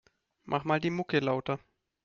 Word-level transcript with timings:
Mach 0.45 0.63
mal 0.63 0.79
die 0.79 0.89
Mucke 0.89 1.19
lauter. 1.19 1.59